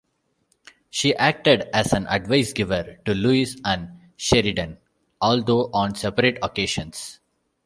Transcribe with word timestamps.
She 0.89 1.15
acted 1.15 1.69
as 1.75 1.93
an 1.93 2.07
advice-giver 2.07 3.01
to 3.05 3.13
Luis 3.13 3.55
and 3.63 4.01
Sheridan, 4.17 4.79
although 5.21 5.69
on 5.75 5.93
separate 5.93 6.39
occasions. 6.41 7.19